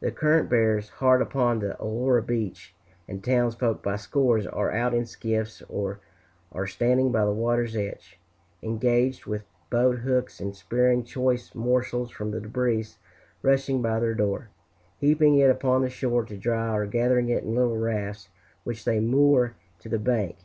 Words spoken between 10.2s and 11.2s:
in spearing